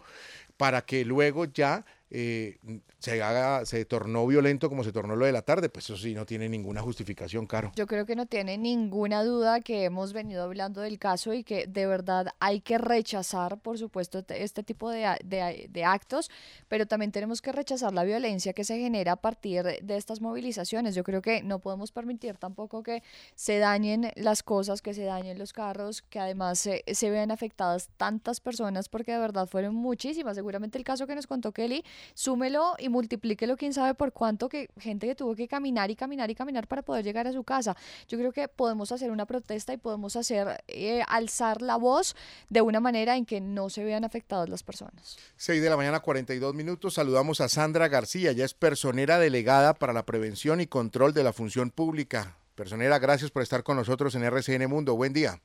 para 0.58 0.82
que 0.82 1.06
luego 1.06 1.46
ya 1.46 1.86
eh, 2.16 2.58
se 3.00 3.22
haga, 3.24 3.66
se 3.66 3.84
tornó 3.86 4.26
violento 4.28 4.70
como 4.70 4.84
se 4.84 4.92
tornó 4.92 5.16
lo 5.16 5.26
de 5.26 5.32
la 5.32 5.42
tarde, 5.42 5.68
pues 5.68 5.86
eso 5.86 5.98
sí 5.98 6.14
no 6.14 6.26
tiene 6.26 6.48
ninguna 6.48 6.82
justificación, 6.82 7.48
Caro. 7.48 7.72
Yo 7.76 7.88
creo 7.88 8.06
que 8.06 8.16
no 8.16 8.28
tiene 8.28 8.58
ninguna 8.58 9.24
duda 9.24 9.60
que 9.62 9.84
hemos 9.86 10.14
venido 10.14 10.44
hablando 10.44 10.82
del 10.82 11.00
caso 11.00 11.34
y 11.34 11.44
que 11.44 11.66
de 11.66 11.88
verdad 11.88 12.28
hay 12.40 12.62
que 12.62 12.78
rechazar, 12.78 13.58
por 13.60 13.80
supuesto, 13.80 14.24
te- 14.24 14.44
este 14.44 14.62
tipo 14.62 14.92
de, 14.92 15.84
actos, 15.86 16.30
pero 16.68 16.86
también 16.86 17.12
tenemos 17.12 17.42
que 17.42 17.52
rechazar 17.52 17.92
la 17.94 18.04
violencia 18.04 18.54
que 18.54 18.64
se 18.64 18.78
genera 18.78 19.14
a 19.14 19.16
partir 19.16 19.64
de 19.64 19.98
estas 19.98 20.22
movilizaciones. 20.22 20.94
Yo 20.94 21.04
creo 21.04 21.22
que 21.24 21.42
no 21.42 21.60
podemos 21.60 21.92
permitir 21.92 22.38
tampoco 22.38 22.84
que 22.84 23.02
se 23.36 23.58
dañen 23.58 24.12
las 24.16 24.44
cosas, 24.44 24.82
que 24.84 24.94
se 24.94 25.04
dañen 25.04 25.40
los 25.40 25.52
carros, 25.52 26.04
que 26.04 26.20
además 26.20 26.60
se, 26.60 26.84
se 26.94 27.10
vean 27.10 27.32
afectadas 27.32 27.90
tantas 27.98 28.40
personas, 28.40 28.88
porque 28.88 29.14
de 29.14 29.18
verdad 29.20 29.48
fueron 29.48 29.74
muchísimas. 29.74 30.36
Seguramente 30.36 30.78
el 30.78 30.84
caso 30.84 31.08
que 31.08 31.16
nos 31.16 31.26
contó 31.26 31.52
Kelly, 31.52 31.84
súmelo 32.14 32.76
y 32.80 32.90
multiplíquelo, 32.90 33.58
quién 33.58 33.74
sabe 33.74 33.94
por 33.94 34.12
cuánto, 34.14 34.50
que 34.50 34.70
gente 34.80 35.08
que 35.08 35.16
tuvo 35.16 35.36
que 35.36 35.48
caminar 35.48 35.92
y 35.92 35.96
caminar 35.96 36.30
y 36.30 36.36
caminar 36.36 36.68
para 36.68 36.82
poder 36.82 37.04
llegar 37.04 37.28
a 37.28 37.34
su 37.34 37.44
casa. 37.44 37.76
Yo 38.08 38.18
creo 38.18 38.32
que 38.32 38.48
podemos 38.48 38.92
hacer 38.92 39.12
una 39.12 39.26
protesta 39.26 39.74
y 39.74 39.78
podemos 39.78 40.16
hacer, 40.16 40.64
eh, 40.68 41.04
alzar 41.08 41.62
la 41.62 41.78
voz 41.78 42.16
de 42.50 42.62
una 42.62 42.80
manera 42.80 43.16
en 43.16 43.26
que 43.26 43.42
no 43.42 43.70
se 43.70 43.84
vean 43.84 44.04
afectadas 44.04 44.50
las 44.50 44.64
personas. 44.64 45.18
6 45.38 45.62
de 45.62 45.70
la 45.70 45.78
mañana, 45.78 46.00
42 46.00 46.54
minutos. 46.54 46.96
Saludamos 46.96 47.42
a 47.42 47.50
Sandra 47.50 47.88
García, 47.88 48.32
ella 48.32 48.46
es 48.46 48.54
personera 48.54 49.20
delegada 49.20 49.74
para 49.74 49.94
la 49.94 50.06
prevención 50.06 50.62
y 50.62 50.68
control 50.68 51.14
de 51.14 51.24
la 51.24 51.34
función 51.34 51.72
pública. 51.72 52.38
Personera, 52.56 53.00
gracias 53.00 53.32
por 53.32 53.42
estar 53.42 53.64
con 53.64 53.78
nosotros 53.78 54.14
en 54.16 54.24
RCN 54.24 54.70
Mundo. 54.70 54.96
Buen 54.96 55.14
día. 55.14 55.42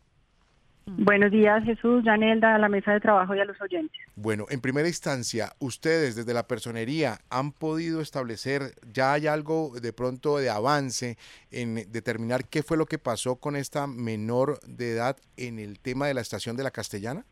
Buenos 0.97 1.31
días, 1.31 1.63
Jesús, 1.65 2.03
Janelda, 2.05 2.55
a 2.55 2.59
la 2.59 2.69
mesa 2.69 2.93
de 2.93 3.01
trabajo 3.01 3.35
y 3.35 3.41
a 3.41 3.45
los 3.45 3.61
oyentes. 3.61 4.01
Bueno, 4.17 4.47
en 4.49 4.61
primera 4.61 4.89
instancia, 4.89 5.53
ustedes 5.59 6.17
desde 6.17 6.35
la 6.35 6.49
personería 6.49 7.19
han 7.31 7.53
podido 7.53 8.01
establecer, 8.01 8.73
ya 8.93 9.13
hay 9.13 9.27
algo 9.27 9.73
de 9.81 9.93
pronto 9.93 10.39
de 10.39 10.51
avance 10.51 11.19
en 11.51 11.91
determinar 11.93 12.47
qué 12.47 12.63
fue 12.63 12.77
lo 12.77 12.87
que 12.87 12.99
pasó 12.99 13.37
con 13.37 13.57
esta 13.57 13.87
menor 13.87 14.61
de 14.67 14.93
edad 14.93 15.17
en 15.37 15.59
el 15.59 15.79
tema 15.79 16.07
de 16.07 16.15
la 16.15 16.21
estación 16.21 16.57
de 16.57 16.63
la 16.63 16.71
Castellana? 16.71 17.25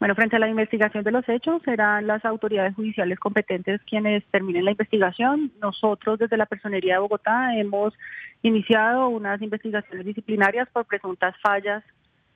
Bueno, 0.00 0.14
frente 0.14 0.36
a 0.36 0.38
la 0.38 0.48
investigación 0.48 1.04
de 1.04 1.12
los 1.12 1.28
hechos, 1.28 1.62
serán 1.62 2.06
las 2.06 2.24
autoridades 2.24 2.74
judiciales 2.74 3.18
competentes 3.18 3.80
quienes 3.82 4.24
terminen 4.26 4.64
la 4.64 4.72
investigación. 4.72 5.52
Nosotros 5.60 6.18
desde 6.18 6.36
la 6.36 6.46
Personería 6.46 6.94
de 6.94 7.00
Bogotá 7.00 7.56
hemos 7.56 7.94
iniciado 8.42 9.08
unas 9.08 9.40
investigaciones 9.40 10.04
disciplinarias 10.04 10.68
por 10.70 10.84
presuntas 10.84 11.34
fallas 11.40 11.82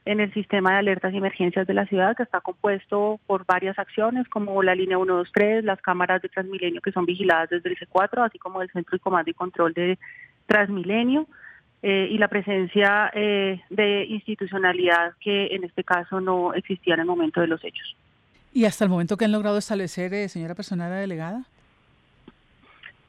en 0.04 0.20
el 0.20 0.32
sistema 0.32 0.72
de 0.72 0.78
alertas 0.78 1.12
y 1.12 1.18
emergencias 1.18 1.66
de 1.66 1.74
la 1.74 1.84
ciudad, 1.84 2.16
que 2.16 2.22
está 2.22 2.40
compuesto 2.40 3.20
por 3.26 3.44
varias 3.44 3.78
acciones, 3.78 4.26
como 4.28 4.62
la 4.62 4.74
línea 4.74 4.96
123, 4.96 5.64
las 5.64 5.82
cámaras 5.82 6.22
de 6.22 6.30
Transmilenio 6.30 6.80
que 6.80 6.92
son 6.92 7.04
vigiladas 7.04 7.50
desde 7.50 7.68
el 7.68 7.76
C4, 7.76 8.24
así 8.24 8.38
como 8.38 8.62
el 8.62 8.70
Centro 8.70 8.96
de 8.96 9.00
Comando 9.00 9.30
y 9.30 9.34
Control 9.34 9.74
de 9.74 9.98
Transmilenio, 10.46 11.26
eh, 11.82 12.08
y 12.10 12.18
la 12.18 12.28
presencia 12.28 13.10
eh, 13.14 13.60
de 13.70 14.04
institucionalidad 14.06 15.14
que 15.20 15.54
en 15.54 15.64
este 15.64 15.84
caso 15.84 16.20
no 16.20 16.54
existía 16.54 16.94
en 16.94 17.00
el 17.00 17.06
momento 17.06 17.40
de 17.40 17.46
los 17.46 17.62
hechos. 17.64 17.96
¿Y 18.52 18.64
hasta 18.64 18.84
el 18.84 18.90
momento 18.90 19.16
que 19.16 19.24
han 19.24 19.32
logrado 19.32 19.58
establecer, 19.58 20.12
eh, 20.14 20.28
señora 20.28 20.54
personal 20.54 20.90
delegada? 20.90 21.44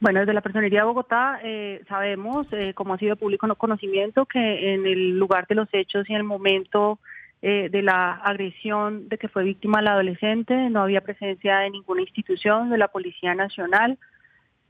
Bueno, 0.00 0.20
desde 0.20 0.32
la 0.32 0.40
Personería 0.40 0.80
de 0.80 0.86
Bogotá 0.86 1.40
eh, 1.42 1.82
sabemos, 1.86 2.46
eh, 2.52 2.72
como 2.74 2.94
ha 2.94 2.98
sido 2.98 3.16
público 3.16 3.46
no 3.46 3.54
conocimiento, 3.56 4.24
que 4.24 4.72
en 4.72 4.86
el 4.86 5.18
lugar 5.18 5.46
de 5.46 5.54
los 5.54 5.68
hechos 5.72 6.08
y 6.08 6.14
en 6.14 6.18
el 6.18 6.24
momento 6.24 6.98
eh, 7.42 7.68
de 7.70 7.82
la 7.82 8.12
agresión 8.12 9.10
de 9.10 9.18
que 9.18 9.28
fue 9.28 9.44
víctima 9.44 9.82
la 9.82 9.92
adolescente 9.92 10.54
no 10.70 10.82
había 10.82 11.02
presencia 11.02 11.58
de 11.58 11.70
ninguna 11.70 12.00
institución, 12.00 12.70
de 12.70 12.78
la 12.78 12.88
Policía 12.88 13.34
Nacional, 13.34 13.98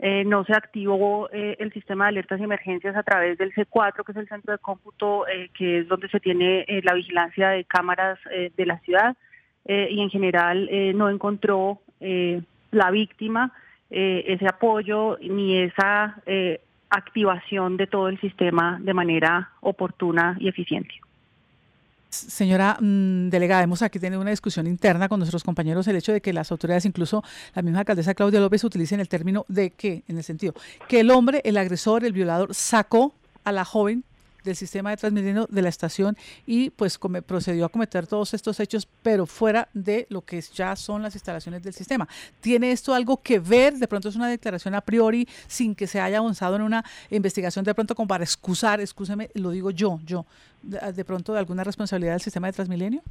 eh, 0.03 0.25
no 0.25 0.45
se 0.45 0.55
activó 0.55 1.29
eh, 1.31 1.57
el 1.59 1.73
sistema 1.75 2.05
de 2.05 2.09
alertas 2.09 2.41
y 2.41 2.45
emergencias 2.45 2.97
a 2.97 3.03
través 3.03 3.37
del 3.37 3.53
C4, 3.53 4.03
que 4.03 4.13
es 4.13 4.19
el 4.19 4.29
centro 4.29 4.53
de 4.53 4.59
cómputo, 4.59 5.29
eh, 5.29 5.51
que 5.53 5.81
es 5.81 5.89
donde 5.89 6.09
se 6.09 6.21
tiene 6.21 6.65
la 6.83 6.95
vigilancia 6.95 7.51
de 7.51 7.65
cámaras 7.65 8.19
de 8.57 8.67
la 8.67 8.79
ciudad, 8.81 9.17
y 9.67 10.01
en 10.01 10.09
general 10.09 10.71
no 10.97 11.11
encontró 11.11 11.81
la 12.01 12.91
víctima 12.91 13.53
ese 13.91 14.47
apoyo 14.47 15.19
ni 15.21 15.59
esa 15.59 16.17
activación 16.89 17.77
de 17.77 17.87
todo 17.87 18.09
el 18.09 18.19
sistema 18.21 18.79
de 18.81 18.95
manera 18.95 19.51
oportuna 19.61 20.37
y 20.41 20.49
eficiente. 20.49 20.95
Señora 22.11 22.77
mm, 22.81 23.29
delegada, 23.29 23.63
hemos 23.63 23.83
aquí 23.83 23.99
tenido 24.01 24.21
una 24.21 24.31
discusión 24.31 24.67
interna 24.67 25.09
con 25.09 25.21
nuestros 25.21 25.45
compañeros 25.45 25.87
el 25.87 25.97
hecho 25.97 26.13
de 26.13 26.21
que 26.21 26.33
las 26.33 26.51
autoridades, 26.51 26.85
incluso 26.85 27.23
la 27.55 27.63
misma 27.63 27.81
alcaldesa 27.81 28.15
Claudia 28.15 28.41
López, 28.41 28.65
utilicen 28.65 28.99
el 28.99 29.09
término 29.09 29.47
de 29.49 29.71
que, 29.71 30.03
en 30.09 30.19
el 30.19 30.25
sentido, 30.25 30.55
que 30.89 31.01
el 31.01 31.11
hombre, 31.11 31.41
el 31.45 31.57
agresor, 31.57 32.05
el 32.05 32.13
violador, 32.13 32.55
sacó 32.55 33.15
a 33.45 33.53
la 33.53 33.65
joven 33.65 34.05
del 34.45 34.57
sistema 34.57 34.91
de 34.91 34.97
Transmilenio 34.97 35.47
de 35.51 35.63
la 35.63 35.69
estación 35.69 36.17
y 36.47 36.71
pues 36.71 36.99
procedió 37.27 37.65
a 37.65 37.69
cometer 37.69 38.07
todos 38.07 38.35
estos 38.35 38.61
hechos, 38.61 38.89
pero 39.03 39.27
fuera 39.27 39.69
de 39.75 40.07
lo 40.11 40.23
que 40.23 40.41
ya 40.41 40.77
son 40.77 41.03
las 41.03 41.15
instalaciones 41.15 41.63
del 41.63 41.75
sistema. 41.75 42.09
¿Tiene 42.41 42.73
esto 42.73 42.95
algo 42.95 43.23
que 43.23 43.39
ver? 43.39 43.75
De 43.75 43.89
pronto 43.89 44.09
es 44.09 44.17
una 44.17 44.29
declaración 44.29 44.75
a 44.75 44.81
priori 44.81 45.29
sin 45.47 45.75
que 45.75 45.87
se 45.87 46.01
haya 46.01 46.19
avanzado 46.19 46.57
en 46.57 46.63
una 46.63 46.85
investigación 47.11 47.65
de 47.65 47.75
pronto 47.75 47.95
como 47.95 48.09
para 48.09 48.25
excusar, 48.25 48.81
excúseme, 48.81 49.31
lo 49.35 49.51
digo 49.51 49.71
yo, 49.71 50.01
yo, 50.05 50.27
de, 50.63 50.93
de 50.93 51.05
pronto 51.05 51.33
de 51.33 51.39
alguna 51.39 51.65
responsabilidad 51.65 52.13
del 52.13 52.21
sistema 52.21 52.47
de 52.47 52.53
Transmilenio. 52.53 53.03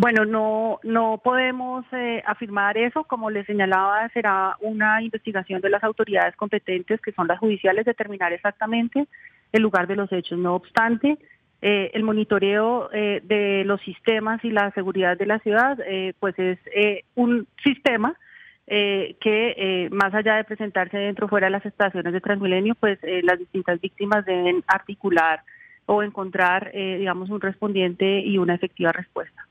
Bueno, 0.00 0.24
no, 0.24 0.78
no 0.84 1.20
podemos 1.24 1.84
eh, 1.90 2.22
afirmar 2.24 2.78
eso. 2.78 3.02
Como 3.02 3.30
les 3.30 3.44
señalaba, 3.46 4.08
será 4.10 4.56
una 4.60 5.02
investigación 5.02 5.60
de 5.60 5.70
las 5.70 5.82
autoridades 5.82 6.36
competentes, 6.36 7.00
que 7.00 7.10
son 7.10 7.26
las 7.26 7.40
judiciales, 7.40 7.84
determinar 7.84 8.32
exactamente 8.32 9.08
el 9.50 9.60
lugar 9.60 9.88
de 9.88 9.96
los 9.96 10.12
hechos. 10.12 10.38
No 10.38 10.54
obstante, 10.54 11.18
eh, 11.62 11.90
el 11.94 12.04
monitoreo 12.04 12.90
eh, 12.92 13.22
de 13.24 13.64
los 13.64 13.80
sistemas 13.80 14.38
y 14.44 14.50
la 14.50 14.70
seguridad 14.70 15.18
de 15.18 15.26
la 15.26 15.40
ciudad, 15.40 15.76
pues 16.20 16.38
es 16.38 16.60
un 17.16 17.48
sistema 17.64 18.14
que 18.68 19.88
más 19.90 20.14
allá 20.14 20.36
de 20.36 20.44
presentarse 20.44 20.96
dentro 20.96 21.26
o 21.26 21.28
fuera 21.28 21.48
de 21.48 21.50
las 21.50 21.66
estaciones 21.66 22.12
de 22.12 22.20
Transmilenio, 22.20 22.76
pues 22.76 23.00
las 23.24 23.36
distintas 23.40 23.80
víctimas 23.80 24.24
deben 24.24 24.62
articular 24.68 25.42
o 25.86 26.04
encontrar, 26.04 26.70
digamos, 26.72 27.30
un 27.30 27.40
respondiente 27.40 28.20
y 28.20 28.38
una 28.38 28.54
efectiva 28.54 28.92
respuesta. 28.92 29.48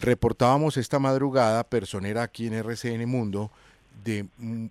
Reportábamos 0.00 0.78
esta 0.78 0.98
madrugada, 0.98 1.62
personera 1.64 2.22
aquí 2.22 2.46
en 2.46 2.54
RCN 2.54 3.06
Mundo, 3.06 3.50
de 4.02 4.24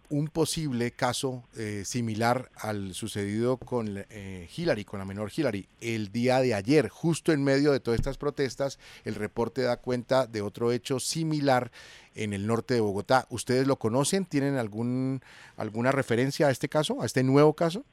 un 0.09 0.27
posible 0.27 0.89
caso 0.89 1.43
eh, 1.55 1.83
similar 1.85 2.49
al 2.59 2.95
sucedido 2.95 3.57
con 3.57 4.03
eh, 4.09 4.47
Hillary, 4.57 4.85
con 4.85 4.97
la 4.97 5.05
menor 5.05 5.29
Hillary. 5.35 5.67
El 5.81 6.11
día 6.11 6.39
de 6.39 6.55
ayer, 6.55 6.89
justo 6.89 7.31
en 7.31 7.43
medio 7.43 7.71
de 7.71 7.79
todas 7.79 7.99
estas 7.99 8.17
protestas, 8.17 8.79
el 9.05 9.13
reporte 9.13 9.61
da 9.61 9.77
cuenta 9.77 10.25
de 10.25 10.41
otro 10.41 10.71
hecho 10.71 10.99
similar 10.99 11.69
en 12.15 12.33
el 12.33 12.47
norte 12.47 12.73
de 12.73 12.81
Bogotá. 12.81 13.27
¿Ustedes 13.29 13.67
lo 13.67 13.75
conocen? 13.75 14.25
¿Tienen 14.25 14.57
algún, 14.57 15.21
alguna 15.57 15.91
referencia 15.91 16.47
a 16.47 16.49
este 16.49 16.69
caso, 16.69 17.03
a 17.03 17.05
este 17.05 17.21
nuevo 17.21 17.53
caso? 17.53 17.83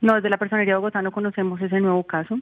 No, 0.00 0.14
desde 0.16 0.30
la 0.30 0.38
Personería 0.38 0.74
de 0.74 0.78
Bogotá 0.78 1.00
no 1.00 1.12
conocemos 1.12 1.60
ese 1.60 1.78
nuevo 1.78 2.02
caso. 2.02 2.40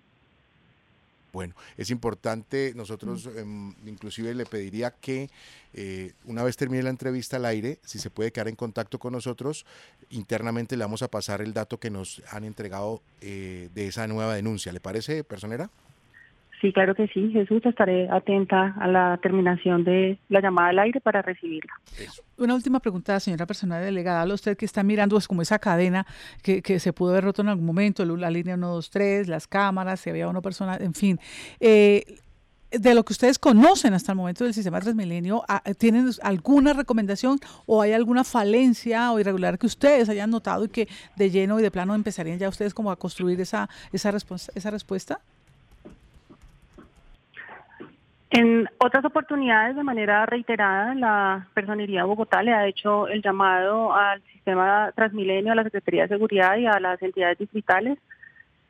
Bueno, 1.34 1.52
es 1.76 1.90
importante, 1.90 2.72
nosotros 2.76 3.28
em, 3.34 3.74
inclusive 3.86 4.32
le 4.36 4.46
pediría 4.46 4.92
que 4.92 5.28
eh, 5.72 6.12
una 6.26 6.44
vez 6.44 6.56
termine 6.56 6.84
la 6.84 6.90
entrevista 6.90 7.38
al 7.38 7.44
aire, 7.44 7.80
si 7.84 7.98
se 7.98 8.08
puede 8.08 8.30
quedar 8.30 8.46
en 8.46 8.54
contacto 8.54 9.00
con 9.00 9.12
nosotros, 9.12 9.66
internamente 10.10 10.76
le 10.76 10.84
vamos 10.84 11.02
a 11.02 11.08
pasar 11.08 11.42
el 11.42 11.52
dato 11.52 11.80
que 11.80 11.90
nos 11.90 12.22
han 12.30 12.44
entregado 12.44 13.02
eh, 13.20 13.68
de 13.74 13.88
esa 13.88 14.06
nueva 14.06 14.36
denuncia. 14.36 14.72
¿Le 14.72 14.78
parece, 14.78 15.24
personera? 15.24 15.70
Sí, 16.64 16.72
claro 16.72 16.94
que 16.94 17.08
sí, 17.08 17.30
Jesús, 17.30 17.60
estaré 17.66 18.08
atenta 18.10 18.74
a 18.80 18.88
la 18.88 19.18
terminación 19.22 19.84
de 19.84 20.18
la 20.30 20.40
llamada 20.40 20.70
al 20.70 20.78
aire 20.78 20.98
para 20.98 21.20
recibirla. 21.20 21.74
Una 22.38 22.54
última 22.54 22.80
pregunta, 22.80 23.20
señora 23.20 23.44
personal 23.44 23.84
delegada. 23.84 24.32
Usted 24.32 24.56
que 24.56 24.64
está 24.64 24.82
mirando 24.82 25.18
es 25.18 25.28
como 25.28 25.42
esa 25.42 25.58
cadena 25.58 26.06
que, 26.42 26.62
que 26.62 26.80
se 26.80 26.94
pudo 26.94 27.10
haber 27.10 27.24
roto 27.24 27.42
en 27.42 27.48
algún 27.48 27.66
momento, 27.66 28.02
la 28.06 28.30
línea 28.30 28.54
1, 28.54 28.66
2, 28.66 28.90
3, 28.90 29.28
las 29.28 29.46
cámaras, 29.46 30.00
si 30.00 30.08
había 30.08 30.26
una 30.26 30.40
persona, 30.40 30.78
en 30.80 30.94
fin. 30.94 31.20
Eh, 31.60 32.02
de 32.70 32.94
lo 32.94 33.04
que 33.04 33.12
ustedes 33.12 33.38
conocen 33.38 33.92
hasta 33.92 34.12
el 34.12 34.16
momento 34.16 34.44
del 34.44 34.54
sistema 34.54 34.80
Transmilenio, 34.80 35.42
ah, 35.46 35.62
¿tienen 35.76 36.08
alguna 36.22 36.72
recomendación 36.72 37.40
o 37.66 37.82
hay 37.82 37.92
alguna 37.92 38.24
falencia 38.24 39.12
o 39.12 39.20
irregular 39.20 39.58
que 39.58 39.66
ustedes 39.66 40.08
hayan 40.08 40.30
notado 40.30 40.64
y 40.64 40.68
que 40.68 40.88
de 41.16 41.30
lleno 41.30 41.60
y 41.60 41.62
de 41.62 41.70
plano 41.70 41.94
empezarían 41.94 42.38
ya 42.38 42.48
ustedes 42.48 42.72
como 42.72 42.90
a 42.90 42.96
construir 42.96 43.38
esa, 43.42 43.68
esa, 43.92 44.16
esa 44.54 44.70
respuesta? 44.70 45.20
En 48.30 48.68
otras 48.78 49.04
oportunidades, 49.04 49.76
de 49.76 49.82
manera 49.82 50.26
reiterada, 50.26 50.94
la 50.94 51.46
Personería 51.54 52.00
de 52.00 52.06
Bogotá 52.06 52.42
le 52.42 52.52
ha 52.52 52.66
hecho 52.66 53.06
el 53.06 53.22
llamado 53.22 53.94
al 53.94 54.22
sistema 54.32 54.90
Transmilenio, 54.96 55.52
a 55.52 55.56
la 55.56 55.64
Secretaría 55.64 56.02
de 56.02 56.08
Seguridad 56.08 56.56
y 56.56 56.66
a 56.66 56.80
las 56.80 57.00
entidades 57.00 57.38
distritales 57.38 57.98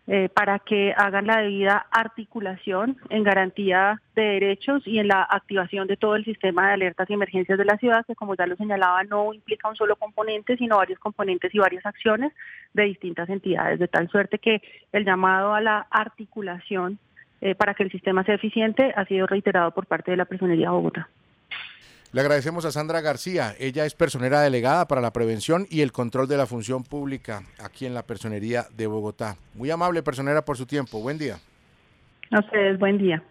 eh, 0.07 0.29
para 0.29 0.59
que 0.59 0.93
hagan 0.95 1.27
la 1.27 1.39
debida 1.39 1.87
articulación 1.91 2.99
en 3.09 3.23
garantía 3.23 4.03
de 4.15 4.23
derechos 4.23 4.87
y 4.87 4.99
en 4.99 5.09
la 5.09 5.23
activación 5.23 5.87
de 5.87 5.97
todo 5.97 6.15
el 6.17 6.27
sistema 6.27 6.67
de 6.67 6.75
alertas 6.75 7.09
y 7.09 7.15
emergencias 7.15 7.57
de 7.57 7.65
la 7.65 7.79
ciudad, 7.79 8.05
que 8.05 8.15
como 8.15 8.35
ya 8.35 8.47
lo 8.47 8.55
señalaba, 8.57 9.03
no 9.05 9.33
implica 9.33 9.67
un 9.67 9.77
solo 9.77 9.97
componente, 9.97 10.59
sino 10.59 10.77
varios 10.77 10.99
componentes 10.99 11.55
y 11.55 11.59
varias 11.59 11.87
acciones 11.87 12.35
de 12.75 12.83
distintas 12.83 13.31
entidades, 13.31 13.79
de 13.79 13.89
tal 13.89 14.11
suerte 14.11 14.39
que 14.39 14.61
el 14.93 15.07
llamado 15.07 15.55
a 15.55 15.63
la 15.63 15.87
articulación 15.91 16.99
eh, 17.45 17.55
para 17.55 17.75
que 17.75 17.83
el 17.83 17.91
sistema 17.91 18.25
sea 18.25 18.37
eficiente 18.37 18.95
ha 18.97 19.05
sido 19.05 19.27
reiterado 19.27 19.71
por 19.71 19.85
parte 19.85 20.11
de 20.11 20.17
la 20.17 20.25
Personería 20.25 20.71
Bogotá. 20.71 21.11
Le 22.11 22.23
agradecemos 22.23 22.65
a 22.65 22.73
Sandra 22.73 23.03
García. 23.03 23.53
Ella 23.59 23.85
es 23.85 23.95
personera 23.95 24.41
delegada 24.41 24.89
para 24.89 25.03
la 25.03 25.13
prevención 25.13 25.67
y 25.69 25.83
el 25.83 25.93
control 25.93 26.27
de 26.27 26.39
la 26.39 26.47
función 26.47 26.85
pública 26.85 27.43
aquí 27.63 27.85
en 27.85 27.93
la 27.93 28.03
Personería 28.03 28.65
de 28.75 28.87
Bogotá. 28.87 29.37
Muy 29.53 29.71
amable 29.71 30.03
personera 30.03 30.43
por 30.43 30.57
su 30.57 30.65
tiempo. 30.65 31.01
Buen 31.01 31.19
día. 31.19 31.37
A 32.31 32.39
ustedes, 32.39 32.79
buen 32.79 32.97
día. 32.97 33.23